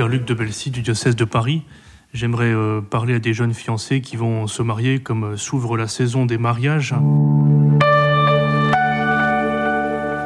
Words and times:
Père 0.00 0.08
Luc 0.08 0.24
de 0.24 0.32
Belcy 0.32 0.70
du 0.70 0.80
diocèse 0.80 1.14
de 1.14 1.26
Paris. 1.26 1.60
J'aimerais 2.14 2.54
euh, 2.54 2.80
parler 2.80 3.12
à 3.12 3.18
des 3.18 3.34
jeunes 3.34 3.52
fiancés 3.52 4.00
qui 4.00 4.16
vont 4.16 4.46
se 4.46 4.62
marier 4.62 5.00
comme 5.00 5.24
euh, 5.24 5.36
s'ouvre 5.36 5.76
la 5.76 5.88
saison 5.88 6.24
des 6.24 6.38
mariages. 6.38 6.94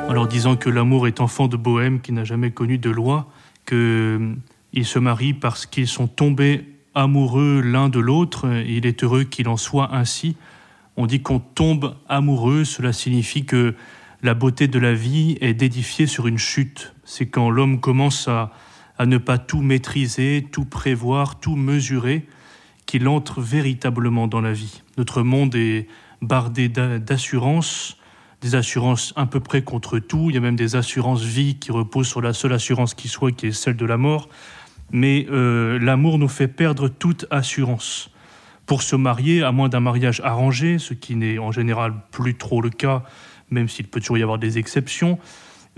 En 0.09 0.13
leur 0.13 0.29
disant 0.29 0.55
que 0.55 0.71
l'amour 0.71 1.09
est 1.09 1.21
enfant 1.21 1.49
de 1.49 1.57
bohème 1.57 2.01
qui 2.01 2.13
n'a 2.13 2.23
jamais 2.23 2.53
connu 2.53 2.79
de 2.79 2.89
loi, 2.89 3.27
qu'ils 3.67 3.77
euh, 3.77 4.37
se 4.85 5.01
marient 5.01 5.35
parce 5.35 5.67
qu'ils 5.67 5.89
sont 5.89 6.07
tombés 6.07 6.69
amoureux 6.95 7.61
l'un 7.61 7.89
de 7.89 7.99
l'autre. 7.99 8.47
Il 8.65 8.87
est 8.87 9.03
heureux 9.03 9.25
qu'il 9.25 9.49
en 9.49 9.57
soit 9.57 9.93
ainsi. 9.93 10.37
On 10.97 11.07
dit 11.07 11.21
qu'on 11.21 11.41
tombe 11.41 11.97
amoureux, 12.09 12.63
cela 12.63 12.93
signifie 12.93 13.45
que 13.45 13.75
la 14.23 14.35
beauté 14.35 14.69
de 14.69 14.79
la 14.79 14.95
vie 14.95 15.37
est 15.41 15.55
d'édifier 15.55 16.07
sur 16.07 16.29
une 16.29 16.39
chute. 16.39 16.95
C'est 17.03 17.27
quand 17.27 17.51
l'homme 17.51 17.81
commence 17.81 18.29
à, 18.29 18.53
à 18.99 19.07
ne 19.07 19.19
pas 19.19 19.39
tout 19.39 19.61
maîtriser, 19.61 20.47
tout 20.53 20.65
prévoir, 20.65 21.41
tout 21.41 21.57
mesurer, 21.57 22.27
qu'il 22.87 23.09
entre 23.09 23.41
véritablement 23.41 24.29
dans 24.29 24.41
la 24.41 24.53
vie. 24.53 24.83
Notre 24.99 25.23
monde 25.23 25.55
est 25.55 25.89
bardé 26.23 26.69
d'assurances, 26.69 27.97
des 28.41 28.55
assurances 28.55 29.13
à 29.17 29.27
peu 29.27 29.41
près 29.41 29.63
contre 29.63 29.99
tout. 29.99 30.27
Il 30.29 30.35
y 30.35 30.39
a 30.39 30.41
même 30.41 30.57
des 30.57 30.77
assurances 30.77 31.23
vie 31.23 31.57
qui 31.57 31.73
reposent 31.73 32.09
sur 32.09 32.21
la 32.21 32.33
seule 32.33 32.53
assurance 32.53 32.95
qui 32.95 33.09
soit, 33.09 33.33
qui 33.33 33.47
est 33.47 33.53
celle 33.53 33.77
de 33.77 33.87
la 33.87 33.97
mort. 33.97 34.29
Mais 34.93 35.27
euh, 35.31 35.79
l'amour 35.79 36.19
nous 36.19 36.29
fait 36.29 36.49
perdre 36.49 36.89
toute 36.89 37.27
assurance. 37.31 38.11
Pour 38.67 38.83
se 38.83 38.97
marier, 38.97 39.43
à 39.43 39.53
moins 39.53 39.69
d'un 39.69 39.81
mariage 39.81 40.21
arrangé, 40.25 40.79
ce 40.79 40.95
qui 40.95 41.17
n'est 41.17 41.39
en 41.39 41.53
général 41.53 41.95
plus 42.11 42.37
trop 42.37 42.63
le 42.63 42.71
cas, 42.71 43.03
même 43.51 43.69
s'il 43.69 43.87
peut 43.87 44.01
toujours 44.01 44.19
y 44.19 44.23
avoir 44.23 44.39
des 44.39 44.59
exceptions, 44.59 45.19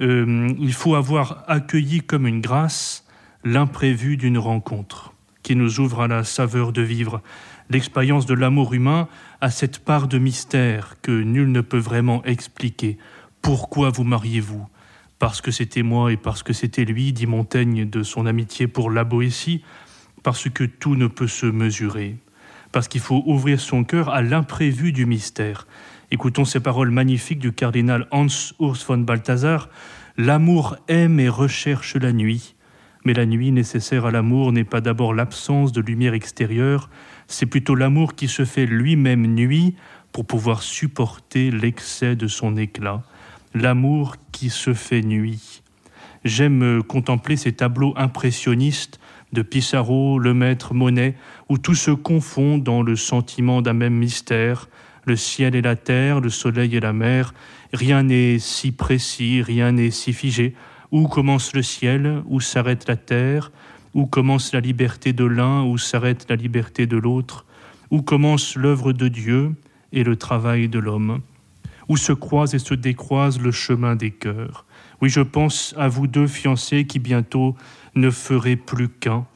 euh, 0.00 0.48
il 0.58 0.72
faut 0.72 0.94
avoir 0.94 1.44
accueilli 1.48 2.02
comme 2.02 2.26
une 2.26 2.40
grâce 2.40 3.05
l'imprévu 3.46 4.16
d'une 4.16 4.38
rencontre 4.38 5.12
qui 5.44 5.54
nous 5.54 5.78
ouvre 5.78 6.00
à 6.00 6.08
la 6.08 6.24
saveur 6.24 6.72
de 6.72 6.82
vivre. 6.82 7.22
L'expérience 7.70 8.26
de 8.26 8.34
l'amour 8.34 8.74
humain 8.74 9.06
a 9.40 9.50
cette 9.50 9.78
part 9.78 10.08
de 10.08 10.18
mystère 10.18 10.96
que 11.00 11.12
nul 11.12 11.52
ne 11.52 11.60
peut 11.60 11.78
vraiment 11.78 12.24
expliquer. 12.24 12.98
Pourquoi 13.42 13.90
vous 13.90 14.02
mariez-vous? 14.02 14.66
Parce 15.20 15.40
que 15.40 15.52
c'était 15.52 15.84
moi 15.84 16.12
et 16.12 16.16
parce 16.16 16.42
que 16.42 16.52
c'était 16.52 16.84
lui, 16.84 17.12
dit 17.12 17.28
Montaigne 17.28 17.88
de 17.88 18.02
son 18.02 18.26
amitié 18.26 18.66
pour 18.66 18.90
la 18.90 19.04
Boétie, 19.04 19.62
parce 20.24 20.48
que 20.48 20.64
tout 20.64 20.96
ne 20.96 21.06
peut 21.06 21.28
se 21.28 21.46
mesurer, 21.46 22.16
parce 22.72 22.88
qu'il 22.88 23.00
faut 23.00 23.22
ouvrir 23.26 23.60
son 23.60 23.84
cœur 23.84 24.08
à 24.08 24.22
l'imprévu 24.22 24.90
du 24.90 25.06
mystère. 25.06 25.68
Écoutons 26.10 26.44
ces 26.44 26.58
paroles 26.58 26.90
magnifiques 26.90 27.38
du 27.38 27.52
cardinal 27.52 28.08
Hans 28.10 28.26
Urs 28.58 28.84
von 28.88 28.98
Balthasar. 28.98 29.68
L'amour 30.16 30.76
aime 30.88 31.20
et 31.20 31.28
recherche 31.28 31.94
la 31.94 32.12
nuit 32.12 32.55
mais 33.06 33.14
la 33.14 33.24
nuit 33.24 33.52
nécessaire 33.52 34.04
à 34.04 34.10
l'amour 34.10 34.50
n'est 34.50 34.64
pas 34.64 34.80
d'abord 34.80 35.14
l'absence 35.14 35.70
de 35.70 35.80
lumière 35.80 36.12
extérieure, 36.12 36.90
c'est 37.28 37.46
plutôt 37.46 37.76
l'amour 37.76 38.16
qui 38.16 38.26
se 38.26 38.44
fait 38.44 38.66
lui-même 38.66 39.28
nuit 39.28 39.76
pour 40.10 40.26
pouvoir 40.26 40.60
supporter 40.60 41.52
l'excès 41.52 42.16
de 42.16 42.26
son 42.26 42.56
éclat. 42.56 43.04
L'amour 43.54 44.16
qui 44.32 44.50
se 44.50 44.74
fait 44.74 45.02
nuit. 45.02 45.62
J'aime 46.24 46.82
contempler 46.82 47.36
ces 47.36 47.52
tableaux 47.52 47.94
impressionnistes 47.96 48.98
de 49.32 49.42
Pissarro, 49.42 50.18
Lemaître, 50.18 50.74
Monet, 50.74 51.14
où 51.48 51.58
tout 51.58 51.76
se 51.76 51.92
confond 51.92 52.58
dans 52.58 52.82
le 52.82 52.96
sentiment 52.96 53.62
d'un 53.62 53.72
même 53.72 53.94
mystère, 53.94 54.68
le 55.04 55.14
ciel 55.14 55.54
et 55.54 55.62
la 55.62 55.76
terre, 55.76 56.20
le 56.20 56.28
soleil 56.28 56.74
et 56.74 56.80
la 56.80 56.92
mer, 56.92 57.34
rien 57.72 58.02
n'est 58.02 58.40
si 58.40 58.72
précis, 58.72 59.42
rien 59.42 59.70
n'est 59.70 59.92
si 59.92 60.12
figé, 60.12 60.56
où 60.90 61.08
commence 61.08 61.54
le 61.54 61.62
ciel, 61.62 62.22
où 62.26 62.40
s'arrête 62.40 62.88
la 62.88 62.96
terre, 62.96 63.50
où 63.94 64.06
commence 64.06 64.52
la 64.52 64.60
liberté 64.60 65.12
de 65.12 65.24
l'un, 65.24 65.64
où 65.64 65.78
s'arrête 65.78 66.26
la 66.28 66.36
liberté 66.36 66.86
de 66.86 66.96
l'autre, 66.96 67.46
où 67.90 68.02
commence 68.02 68.56
l'œuvre 68.56 68.92
de 68.92 69.08
Dieu 69.08 69.52
et 69.92 70.04
le 70.04 70.16
travail 70.16 70.68
de 70.68 70.78
l'homme, 70.78 71.20
où 71.88 71.96
se 71.96 72.12
croise 72.12 72.54
et 72.54 72.58
se 72.58 72.74
décroise 72.74 73.40
le 73.40 73.52
chemin 73.52 73.96
des 73.96 74.10
cœurs. 74.10 74.66
Oui, 75.00 75.08
je 75.08 75.20
pense 75.20 75.74
à 75.78 75.88
vous 75.88 76.06
deux 76.06 76.26
fiancés 76.26 76.86
qui 76.86 76.98
bientôt 76.98 77.56
ne 77.94 78.10
ferez 78.10 78.56
plus 78.56 78.88
qu'un. 78.88 79.26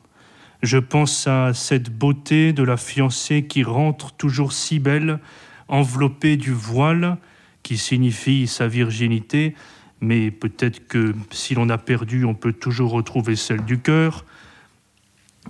Je 0.62 0.78
pense 0.78 1.26
à 1.26 1.54
cette 1.54 1.90
beauté 1.90 2.52
de 2.52 2.62
la 2.62 2.76
fiancée 2.76 3.46
qui 3.46 3.62
rentre 3.62 4.12
toujours 4.12 4.52
si 4.52 4.78
belle, 4.78 5.20
enveloppée 5.68 6.36
du 6.36 6.52
voile 6.52 7.16
qui 7.62 7.78
signifie 7.78 8.46
sa 8.46 8.66
virginité, 8.68 9.54
mais 10.00 10.30
peut-être 10.30 10.86
que 10.88 11.14
si 11.30 11.54
l'on 11.54 11.68
a 11.68 11.78
perdu, 11.78 12.24
on 12.24 12.34
peut 12.34 12.52
toujours 12.52 12.92
retrouver 12.92 13.36
celle 13.36 13.64
du 13.64 13.80
cœur, 13.80 14.24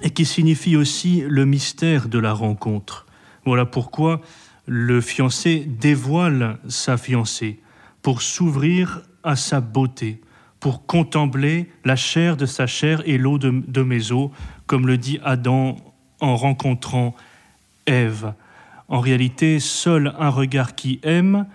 et 0.03 0.11
qui 0.11 0.25
signifie 0.25 0.77
aussi 0.77 1.23
le 1.27 1.45
mystère 1.45 2.09
de 2.09 2.19
la 2.19 2.33
rencontre. 2.33 3.07
Voilà 3.45 3.67
pourquoi 3.67 4.21
le 4.67 5.01
fiancé 5.01 5.67
dévoile 5.67 6.59
sa 6.69 6.97
fiancée 6.97 7.61
pour 8.03 8.23
s'ouvrir 8.23 9.03
à 9.23 9.37
sa 9.37 9.61
beauté, 9.61 10.21
pour 10.59 10.87
contempler 10.87 11.71
la 11.85 11.97
chair 11.97 12.37
de 12.37 12.47
sa 12.47 12.67
chair 12.67 13.03
et 13.05 13.19
l'eau 13.19 13.39
de, 13.39 13.83
mes 13.83 14.13
eaux, 14.13 14.31
comme 14.67 14.87
le 14.87 14.97
dit 14.97 15.19
Adam 15.25 15.77
en 16.21 16.37
rencontrant 16.37 17.15
Ève. 17.87 18.35
En 18.89 19.01
réalité, 19.01 19.59
seul 19.59 20.15
un 20.19 20.29
regard 20.29 20.75
qui 20.75 21.01
aime 21.03 21.47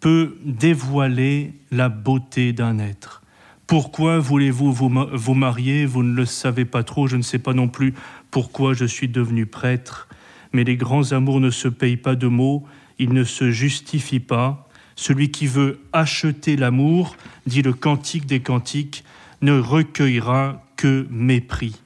peut 0.00 0.36
dévoiler 0.44 1.52
la 1.70 1.88
beauté 1.88 2.52
d'un 2.52 2.78
être. 2.78 3.22
Pourquoi 3.66 4.18
voulez-vous 4.18 4.72
vous 4.72 5.34
marier? 5.34 5.86
Vous 5.86 6.02
ne 6.02 6.14
le 6.14 6.24
savez 6.24 6.64
pas 6.64 6.82
trop, 6.82 7.06
je 7.06 7.16
ne 7.16 7.22
sais 7.22 7.38
pas 7.38 7.52
non 7.52 7.68
plus 7.68 7.94
pourquoi 8.30 8.74
je 8.74 8.84
suis 8.84 9.08
devenu 9.08 9.46
prêtre, 9.46 10.08
mais 10.52 10.64
les 10.64 10.76
grands 10.76 11.12
amours 11.12 11.38
ne 11.38 11.50
se 11.50 11.68
payent 11.68 11.96
pas 11.96 12.16
de 12.16 12.26
mots, 12.26 12.66
ils 12.98 13.12
ne 13.12 13.22
se 13.22 13.50
justifient 13.50 14.18
pas. 14.18 14.68
Celui 14.96 15.30
qui 15.30 15.46
veut 15.46 15.80
acheter 15.92 16.56
l'amour, 16.56 17.16
dit 17.46 17.62
le 17.62 17.72
cantique 17.72 18.26
des 18.26 18.40
cantiques, 18.40 19.04
ne 19.40 19.58
recueillera 19.58 20.64
que 20.76 21.06
mépris. 21.10 21.80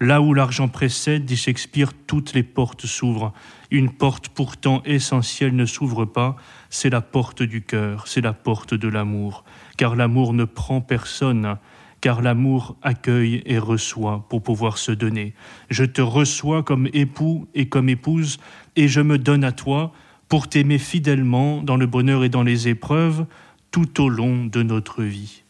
Là 0.00 0.20
où 0.20 0.34
l'argent 0.34 0.66
précède, 0.66 1.24
dit 1.24 1.36
Shakespeare, 1.36 1.92
toutes 2.08 2.34
les 2.34 2.42
portes 2.42 2.86
s'ouvrent. 2.86 3.32
Une 3.72 3.88
porte 3.88 4.28
pourtant 4.28 4.82
essentielle 4.84 5.56
ne 5.56 5.64
s'ouvre 5.64 6.04
pas, 6.04 6.36
c'est 6.68 6.90
la 6.90 7.00
porte 7.00 7.42
du 7.42 7.62
cœur, 7.62 8.06
c'est 8.06 8.20
la 8.20 8.34
porte 8.34 8.74
de 8.74 8.86
l'amour. 8.86 9.44
Car 9.78 9.96
l'amour 9.96 10.34
ne 10.34 10.44
prend 10.44 10.82
personne, 10.82 11.56
car 12.02 12.20
l'amour 12.20 12.76
accueille 12.82 13.42
et 13.46 13.56
reçoit 13.56 14.26
pour 14.28 14.42
pouvoir 14.42 14.76
se 14.76 14.92
donner. 14.92 15.32
Je 15.70 15.84
te 15.84 16.02
reçois 16.02 16.62
comme 16.62 16.86
époux 16.92 17.48
et 17.54 17.70
comme 17.70 17.88
épouse, 17.88 18.38
et 18.76 18.88
je 18.88 19.00
me 19.00 19.16
donne 19.16 19.42
à 19.42 19.52
toi 19.52 19.94
pour 20.28 20.48
t'aimer 20.48 20.78
fidèlement 20.78 21.62
dans 21.62 21.78
le 21.78 21.86
bonheur 21.86 22.24
et 22.24 22.28
dans 22.28 22.42
les 22.42 22.68
épreuves 22.68 23.24
tout 23.70 24.02
au 24.02 24.10
long 24.10 24.44
de 24.44 24.62
notre 24.62 25.02
vie. 25.02 25.44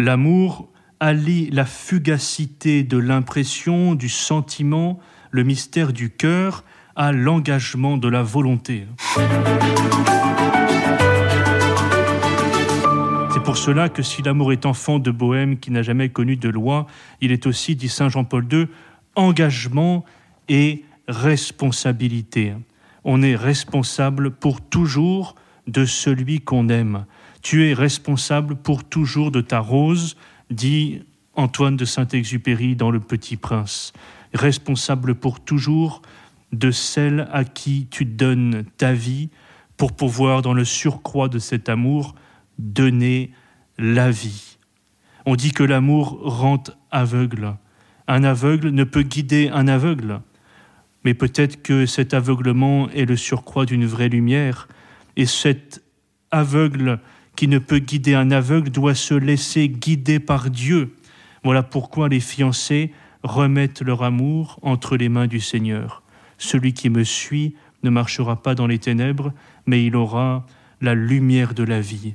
L'amour 0.00 0.68
allie 0.98 1.48
la 1.52 1.64
fugacité 1.64 2.82
de 2.82 2.98
l'impression, 2.98 3.94
du 3.94 4.08
sentiment, 4.08 4.98
le 5.30 5.44
mystère 5.44 5.92
du 5.92 6.10
cœur 6.10 6.64
à 6.96 7.12
l'engagement 7.12 7.98
de 7.98 8.08
la 8.08 8.22
volonté. 8.22 8.86
C'est 13.30 13.42
pour 13.42 13.58
cela 13.58 13.90
que 13.90 14.02
si 14.02 14.22
l'amour 14.22 14.52
est 14.52 14.64
enfant 14.64 14.98
de 14.98 15.10
Bohème 15.10 15.58
qui 15.58 15.70
n'a 15.70 15.82
jamais 15.82 16.08
connu 16.08 16.36
de 16.36 16.48
loi, 16.48 16.86
il 17.20 17.32
est 17.32 17.46
aussi, 17.46 17.76
dit 17.76 17.90
Saint 17.90 18.08
Jean-Paul 18.08 18.46
II, 18.50 18.66
engagement 19.14 20.06
et 20.48 20.84
responsabilité. 21.06 22.54
On 23.04 23.22
est 23.22 23.36
responsable 23.36 24.30
pour 24.30 24.62
toujours 24.62 25.34
de 25.66 25.84
celui 25.84 26.40
qu'on 26.40 26.70
aime. 26.70 27.04
Tu 27.42 27.68
es 27.68 27.74
responsable 27.74 28.56
pour 28.56 28.84
toujours 28.84 29.30
de 29.30 29.42
ta 29.42 29.58
rose, 29.58 30.16
dit 30.50 31.02
Antoine 31.34 31.76
de 31.76 31.84
Saint-Exupéry 31.84 32.74
dans 32.74 32.90
Le 32.90 33.00
Petit 33.00 33.36
Prince, 33.36 33.92
responsable 34.32 35.14
pour 35.14 35.40
toujours 35.40 36.00
de 36.52 36.70
celle 36.70 37.28
à 37.32 37.44
qui 37.44 37.86
tu 37.90 38.04
donnes 38.04 38.64
ta 38.76 38.92
vie 38.92 39.30
pour 39.76 39.92
pouvoir, 39.92 40.42
dans 40.42 40.54
le 40.54 40.64
surcroît 40.64 41.28
de 41.28 41.38
cet 41.38 41.68
amour, 41.68 42.14
donner 42.58 43.30
la 43.78 44.10
vie. 44.10 44.56
On 45.26 45.36
dit 45.36 45.52
que 45.52 45.64
l'amour 45.64 46.20
rend 46.22 46.62
aveugle. 46.90 47.56
Un 48.08 48.24
aveugle 48.24 48.70
ne 48.70 48.84
peut 48.84 49.02
guider 49.02 49.50
un 49.52 49.68
aveugle, 49.68 50.20
mais 51.04 51.14
peut-être 51.14 51.62
que 51.62 51.84
cet 51.84 52.14
aveuglement 52.14 52.88
est 52.90 53.04
le 53.04 53.16
surcroît 53.16 53.66
d'une 53.66 53.86
vraie 53.86 54.08
lumière, 54.08 54.68
et 55.16 55.26
cet 55.26 55.82
aveugle 56.30 57.00
qui 57.34 57.48
ne 57.48 57.58
peut 57.58 57.78
guider 57.78 58.14
un 58.14 58.30
aveugle 58.30 58.70
doit 58.70 58.94
se 58.94 59.14
laisser 59.14 59.68
guider 59.68 60.20
par 60.20 60.50
Dieu. 60.50 60.94
Voilà 61.44 61.62
pourquoi 61.62 62.08
les 62.08 62.20
fiancés 62.20 62.92
remettent 63.22 63.82
leur 63.82 64.02
amour 64.02 64.58
entre 64.62 64.96
les 64.96 65.08
mains 65.08 65.26
du 65.26 65.40
Seigneur. 65.40 66.02
Celui 66.38 66.72
qui 66.72 66.90
me 66.90 67.04
suit 67.04 67.54
ne 67.82 67.90
marchera 67.90 68.42
pas 68.42 68.54
dans 68.54 68.66
les 68.66 68.78
ténèbres, 68.78 69.32
mais 69.66 69.84
il 69.84 69.96
aura 69.96 70.46
la 70.80 70.94
lumière 70.94 71.54
de 71.54 71.62
la 71.62 71.80
vie. 71.80 72.14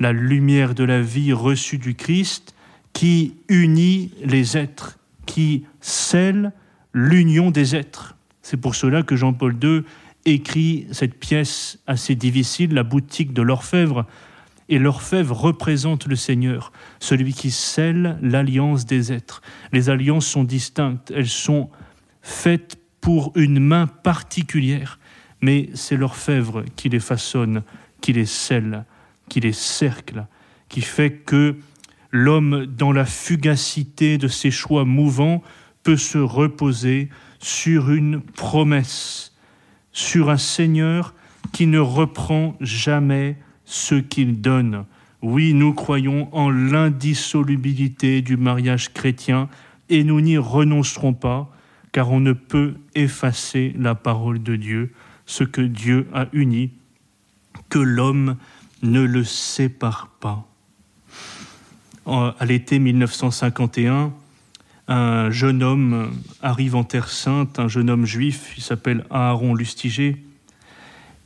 La 0.00 0.12
lumière 0.12 0.74
de 0.74 0.84
la 0.84 1.00
vie 1.00 1.32
reçue 1.32 1.78
du 1.78 1.94
Christ 1.94 2.54
qui 2.92 3.36
unit 3.48 4.12
les 4.24 4.56
êtres 4.56 4.98
qui 5.26 5.64
scelle 5.80 6.52
l'union 6.92 7.50
des 7.50 7.76
êtres. 7.76 8.16
C'est 8.42 8.56
pour 8.56 8.74
cela 8.74 9.02
que 9.02 9.16
Jean-Paul 9.16 9.56
II 9.62 9.82
écrit 10.24 10.86
cette 10.92 11.14
pièce 11.14 11.78
assez 11.86 12.14
difficile, 12.14 12.74
La 12.74 12.82
boutique 12.82 13.32
de 13.32 13.42
l'orfèvre. 13.42 14.06
Et 14.68 14.78
l'orfèvre 14.78 15.36
représente 15.36 16.06
le 16.06 16.16
Seigneur, 16.16 16.72
celui 16.98 17.34
qui 17.34 17.50
scelle 17.50 18.18
l'alliance 18.22 18.86
des 18.86 19.12
êtres. 19.12 19.42
Les 19.72 19.90
alliances 19.90 20.26
sont 20.26 20.44
distinctes, 20.44 21.12
elles 21.14 21.28
sont 21.28 21.68
faites 22.22 22.78
pour 23.02 23.32
une 23.34 23.60
main 23.60 23.86
particulière, 23.86 24.98
mais 25.42 25.68
c'est 25.74 25.96
l'orfèvre 25.96 26.64
qui 26.76 26.88
les 26.88 27.00
façonne, 27.00 27.62
qui 28.00 28.14
les 28.14 28.26
scelle, 28.26 28.86
qui 29.28 29.40
les 29.40 29.52
cercle, 29.52 30.24
qui 30.70 30.80
fait 30.80 31.10
que 31.10 31.56
l'homme, 32.12 32.64
dans 32.64 32.92
la 32.92 33.04
fugacité 33.04 34.16
de 34.16 34.28
ses 34.28 34.50
choix 34.50 34.86
mouvants, 34.86 35.42
peut 35.82 35.96
se 35.96 36.18
reposer 36.18 37.10
sur 37.40 37.90
une 37.90 38.20
promesse, 38.20 39.32
sur 39.92 40.30
un 40.30 40.38
Seigneur 40.38 41.12
qui 41.52 41.66
ne 41.66 41.80
reprend 41.80 42.56
jamais 42.60 43.36
ce 43.64 43.96
qu'il 43.96 44.40
donne. 44.40 44.84
Oui, 45.22 45.54
nous 45.54 45.74
croyons 45.74 46.28
en 46.32 46.50
l'indissolubilité 46.50 48.22
du 48.22 48.36
mariage 48.36 48.92
chrétien 48.92 49.48
et 49.88 50.04
nous 50.04 50.20
n'y 50.20 50.38
renoncerons 50.38 51.14
pas, 51.14 51.50
car 51.92 52.10
on 52.10 52.20
ne 52.20 52.32
peut 52.32 52.74
effacer 52.94 53.74
la 53.78 53.94
parole 53.94 54.42
de 54.42 54.56
Dieu, 54.56 54.92
ce 55.26 55.44
que 55.44 55.60
Dieu 55.60 56.08
a 56.12 56.26
uni, 56.32 56.70
que 57.68 57.78
l'homme 57.78 58.36
ne 58.82 59.02
le 59.02 59.24
sépare 59.24 60.08
pas. 60.20 60.46
À 62.06 62.44
l'été 62.44 62.78
1951, 62.78 64.12
un 64.88 65.30
jeune 65.30 65.62
homme 65.62 66.10
arrive 66.42 66.74
en 66.74 66.82
Terre 66.82 67.08
Sainte, 67.08 67.58
un 67.58 67.68
jeune 67.68 67.88
homme 67.88 68.06
juif, 68.06 68.54
il 68.56 68.62
s'appelle 68.62 69.04
Aaron 69.10 69.54
Lustiger. 69.54 70.16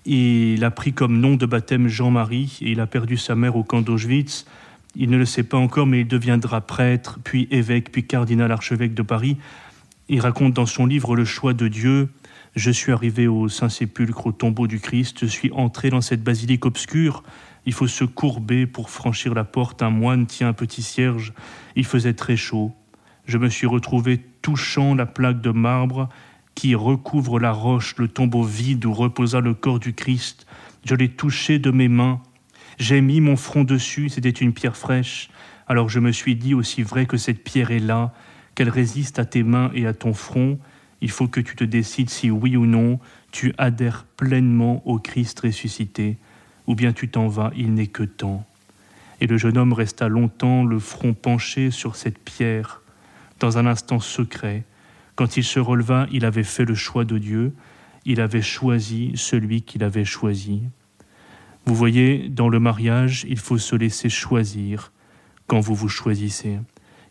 Il 0.04 0.62
a 0.62 0.70
pris 0.70 0.92
comme 0.92 1.18
nom 1.18 1.36
de 1.36 1.46
baptême 1.46 1.88
Jean-Marie 1.88 2.58
et 2.60 2.72
il 2.72 2.80
a 2.80 2.86
perdu 2.86 3.16
sa 3.16 3.34
mère 3.34 3.56
au 3.56 3.64
camp 3.64 3.80
d'Auschwitz. 3.80 4.44
Il 4.94 5.10
ne 5.10 5.16
le 5.16 5.24
sait 5.24 5.42
pas 5.42 5.56
encore, 5.56 5.86
mais 5.86 6.02
il 6.02 6.08
deviendra 6.08 6.60
prêtre, 6.60 7.18
puis 7.24 7.48
évêque, 7.50 7.90
puis 7.90 8.06
cardinal 8.06 8.52
archevêque 8.52 8.94
de 8.94 9.02
Paris. 9.02 9.36
Il 10.08 10.20
raconte 10.20 10.54
dans 10.54 10.66
son 10.66 10.86
livre 10.86 11.16
Le 11.16 11.24
choix 11.24 11.52
de 11.52 11.66
Dieu 11.66 12.10
Je 12.54 12.70
suis 12.70 12.92
arrivé 12.92 13.26
au 13.26 13.48
Saint-Sépulcre, 13.48 14.28
au 14.28 14.32
tombeau 14.32 14.68
du 14.68 14.78
Christ, 14.78 15.18
je 15.22 15.26
suis 15.26 15.50
entré 15.50 15.90
dans 15.90 16.00
cette 16.00 16.22
basilique 16.22 16.64
obscure. 16.64 17.24
Il 17.64 17.72
faut 17.72 17.88
se 17.88 18.04
courber 18.04 18.66
pour 18.66 18.88
franchir 18.88 19.34
la 19.34 19.42
porte. 19.42 19.82
Un 19.82 19.90
moine 19.90 20.26
tient 20.26 20.46
un 20.46 20.52
petit 20.52 20.82
cierge. 20.82 21.32
Il 21.74 21.84
faisait 21.84 22.12
très 22.12 22.36
chaud. 22.36 22.72
Je 23.24 23.36
me 23.36 23.48
suis 23.48 23.66
retrouvé 23.66 24.20
touchant 24.42 24.94
la 24.94 25.06
plaque 25.06 25.40
de 25.40 25.50
marbre 25.50 26.08
qui 26.54 26.76
recouvre 26.76 27.40
la 27.40 27.50
roche, 27.50 27.96
le 27.98 28.06
tombeau 28.06 28.44
vide 28.44 28.84
où 28.84 28.92
reposa 28.92 29.40
le 29.40 29.54
corps 29.54 29.80
du 29.80 29.92
Christ. 29.92 30.46
Je 30.84 30.94
l'ai 30.94 31.08
touché 31.08 31.58
de 31.58 31.72
mes 31.72 31.88
mains. 31.88 32.22
J'ai 32.78 33.00
mis 33.00 33.20
mon 33.20 33.34
front 33.34 33.64
dessus, 33.64 34.08
c'était 34.08 34.30
une 34.30 34.52
pierre 34.52 34.76
fraîche. 34.76 35.30
Alors 35.66 35.88
je 35.88 35.98
me 35.98 36.12
suis 36.12 36.36
dit, 36.36 36.54
aussi 36.54 36.84
vrai 36.84 37.06
que 37.06 37.16
cette 37.16 37.42
pierre 37.42 37.72
est 37.72 37.80
là, 37.80 38.14
qu'elle 38.56 38.70
résiste 38.70 39.20
à 39.20 39.24
tes 39.24 39.44
mains 39.44 39.70
et 39.74 39.86
à 39.86 39.94
ton 39.94 40.14
front, 40.14 40.58
il 41.00 41.10
faut 41.10 41.28
que 41.28 41.40
tu 41.40 41.54
te 41.54 41.62
décides 41.62 42.10
si 42.10 42.30
oui 42.30 42.56
ou 42.56 42.66
non 42.66 42.98
tu 43.30 43.54
adhères 43.58 44.06
pleinement 44.16 44.82
au 44.88 44.98
Christ 44.98 45.38
ressuscité, 45.40 46.16
ou 46.66 46.74
bien 46.74 46.92
tu 46.92 47.08
t'en 47.08 47.28
vas, 47.28 47.52
il 47.54 47.74
n'est 47.74 47.86
que 47.86 48.02
temps. 48.02 48.46
Et 49.20 49.26
le 49.26 49.36
jeune 49.36 49.58
homme 49.58 49.74
resta 49.74 50.08
longtemps 50.08 50.64
le 50.64 50.78
front 50.78 51.12
penché 51.12 51.70
sur 51.70 51.96
cette 51.96 52.18
pierre, 52.18 52.80
dans 53.40 53.58
un 53.58 53.66
instant 53.66 54.00
secret. 54.00 54.64
Quand 55.16 55.36
il 55.36 55.44
se 55.44 55.60
releva, 55.60 56.06
il 56.10 56.24
avait 56.24 56.42
fait 56.42 56.64
le 56.64 56.74
choix 56.74 57.04
de 57.04 57.18
Dieu, 57.18 57.54
il 58.06 58.22
avait 58.22 58.42
choisi 58.42 59.12
celui 59.16 59.62
qu'il 59.62 59.84
avait 59.84 60.04
choisi. 60.04 60.62
Vous 61.66 61.74
voyez, 61.74 62.30
dans 62.30 62.48
le 62.48 62.60
mariage, 62.60 63.26
il 63.28 63.38
faut 63.38 63.58
se 63.58 63.76
laisser 63.76 64.08
choisir 64.08 64.92
quand 65.46 65.60
vous 65.60 65.74
vous 65.74 65.88
choisissez. 65.88 66.58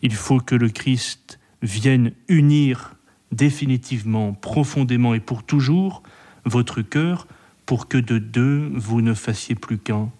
Il 0.05 0.13
faut 0.13 0.39
que 0.39 0.53
le 0.53 0.69
Christ 0.69 1.39
vienne 1.63 2.11
unir 2.27 2.93
définitivement, 3.31 4.33
profondément 4.33 5.15
et 5.15 5.19
pour 5.19 5.41
toujours 5.41 6.03
votre 6.45 6.83
cœur 6.83 7.25
pour 7.65 7.87
que 7.87 7.97
de 7.97 8.19
deux 8.19 8.69
vous 8.75 9.01
ne 9.01 9.15
fassiez 9.15 9.55
plus 9.55 9.79
qu'un. 9.79 10.11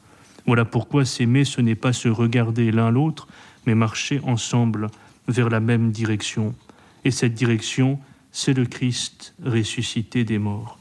Voilà 0.48 0.66
pourquoi 0.66 1.06
s'aimer, 1.06 1.46
ce 1.46 1.62
n'est 1.62 1.76
pas 1.76 1.94
se 1.94 2.08
regarder 2.08 2.72
l'un 2.72 2.90
l'autre, 2.90 3.28
mais 3.68 3.76
marcher 3.76 4.20
ensemble 4.24 4.88
vers 5.28 5.50
la 5.50 5.60
même 5.60 5.92
direction. 5.92 6.56
Et 7.04 7.12
cette 7.12 7.36
direction, 7.36 8.00
c'est 8.32 8.56
le 8.56 8.66
Christ 8.66 9.36
ressuscité 9.46 10.24
des 10.24 10.40
morts. 10.40 10.80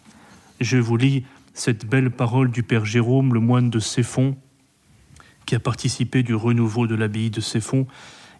Je 0.63 0.79
vous 0.79 0.97
lis 0.97 1.27
cette 1.53 1.85
belle 1.85 2.11
parole 2.11 2.51
du 2.51 2.63
Père 2.63 2.87
Jérôme, 2.87 3.35
le 3.35 3.41
moine 3.41 3.69
de 3.69 3.81
Séphon, 3.81 4.35
qui 5.45 5.55
a 5.55 5.61
participé 5.61 6.23
du 6.23 6.35
renouveau 6.35 6.87
de 6.87 6.95
l'abbaye 6.95 7.29
de 7.29 7.43
Séphon 7.43 7.87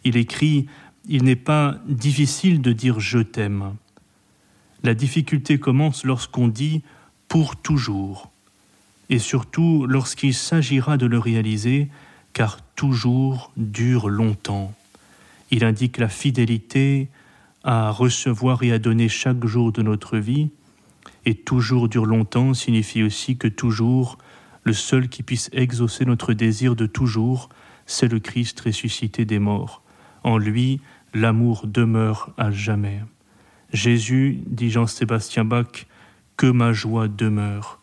il 0.05 0.15
écrit 0.15 0.67
Il 1.09 1.23
n'est 1.23 1.35
pas 1.35 1.77
difficile 1.87 2.61
de 2.61 2.71
dire 2.71 2.99
je 3.01 3.19
t'aime. 3.19 3.75
La 4.83 4.93
difficulté 4.93 5.59
commence 5.59 6.05
lorsqu'on 6.05 6.47
dit 6.47 6.83
pour 7.27 7.55
toujours, 7.55 8.31
et 9.09 9.19
surtout 9.19 9.85
lorsqu'il 9.87 10.33
s'agira 10.33 10.95
de 10.97 11.07
le 11.07 11.19
réaliser, 11.19 11.89
car 12.33 12.61
toujours 12.75 13.51
dure 13.57 14.09
longtemps. 14.09 14.73
Il 15.51 15.63
indique 15.63 15.97
la 15.97 16.07
fidélité 16.07 17.09
à 17.63 17.89
recevoir 17.89 18.61
et 18.61 18.71
à 18.71 18.79
donner 18.79 19.09
chaque 19.09 19.43
jour 19.45 19.71
de 19.71 19.81
notre 19.81 20.17
vie, 20.17 20.49
et 21.25 21.33
toujours 21.33 21.89
dure 21.89 22.05
longtemps 22.05 22.53
signifie 22.53 23.01
aussi 23.01 23.37
que 23.37 23.47
toujours, 23.47 24.19
le 24.63 24.73
seul 24.73 25.09
qui 25.09 25.23
puisse 25.23 25.49
exaucer 25.51 26.05
notre 26.05 26.33
désir 26.33 26.75
de 26.75 26.85
toujours, 26.85 27.49
c'est 27.87 28.11
le 28.11 28.19
Christ 28.19 28.59
ressuscité 28.59 29.25
des 29.25 29.39
morts. 29.39 29.81
En 30.25 30.39
lui, 30.39 30.81
l'amour 31.13 31.67
demeure 31.67 32.33
à 32.35 32.49
jamais. 32.49 32.99
Jésus, 33.71 34.39
dit 34.47 34.71
Jean-Sébastien 34.71 35.45
Bach, 35.45 35.85
que 36.35 36.47
ma 36.47 36.73
joie 36.73 37.07
demeure, 37.07 37.79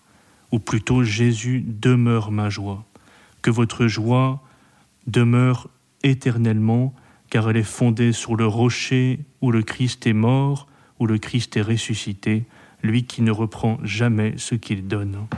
ou 0.50 0.58
plutôt 0.58 1.04
Jésus 1.04 1.64
demeure 1.64 2.32
ma 2.32 2.50
joie, 2.50 2.84
que 3.42 3.52
votre 3.52 3.86
joie 3.86 4.42
demeure 5.06 5.70
éternellement, 6.02 6.92
car 7.30 7.48
elle 7.48 7.58
est 7.58 7.62
fondée 7.62 8.10
sur 8.10 8.34
le 8.34 8.48
rocher 8.48 9.20
où 9.40 9.52
le 9.52 9.62
Christ 9.62 10.04
est 10.08 10.12
mort, 10.12 10.66
où 10.98 11.06
le 11.06 11.18
Christ 11.18 11.56
est 11.56 11.62
ressuscité, 11.62 12.44
lui 12.82 13.04
qui 13.04 13.22
ne 13.22 13.30
reprend 13.30 13.78
jamais 13.84 14.34
ce 14.36 14.56
qu'il 14.56 14.88
donne. 14.88 15.28